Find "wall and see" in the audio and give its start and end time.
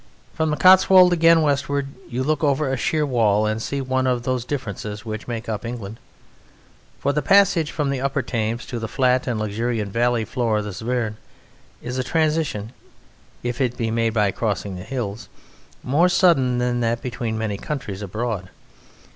3.05-3.81